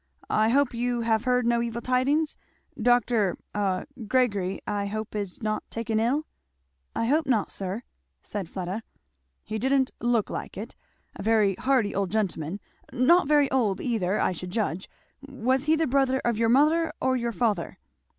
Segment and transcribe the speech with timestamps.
[0.31, 2.35] I hope you have heard no evil tidings?
[2.81, 3.37] Dr.
[3.53, 6.25] a Gregory, I hope, is not taken ill?"
[6.95, 7.83] "I hope not, sir,"
[8.23, 8.81] said Fleda.
[9.43, 10.75] "He didn't look like it.
[11.17, 12.59] A very hearty old gentleman.
[12.91, 14.89] Not very old either, I should judge.
[15.29, 17.77] Was he the brother of your mother or your father?"